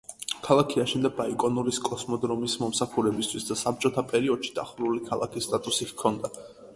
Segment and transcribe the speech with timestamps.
[0.45, 6.33] ქალაქი აშენდა ბაიკონურის კოსმოდრომის მომსახურებისთვის და საბჭოთა პერიოდში დახურული ქალაქის სტატუსი ჰქონდა.